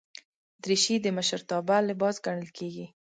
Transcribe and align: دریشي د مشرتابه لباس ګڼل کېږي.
دریشي 0.63 0.95
د 1.01 1.07
مشرتابه 1.17 1.75
لباس 1.89 2.15
ګڼل 2.25 2.49
کېږي. 2.57 2.85